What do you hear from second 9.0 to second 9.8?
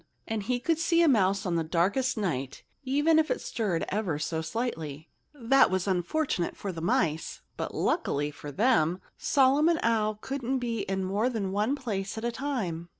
Solomon